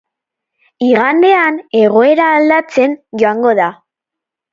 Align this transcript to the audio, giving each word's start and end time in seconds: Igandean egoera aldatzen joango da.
Igandean 0.85 1.59
egoera 1.79 2.29
aldatzen 2.37 2.97
joango 3.25 3.53
da. 3.61 3.69